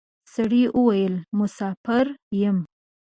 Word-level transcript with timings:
سړي 0.33 0.63
وويل: 0.77 1.15
مساپر 1.37 2.05
یم. 2.41 2.57